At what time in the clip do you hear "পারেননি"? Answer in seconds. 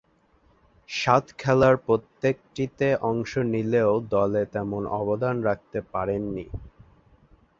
5.93-6.45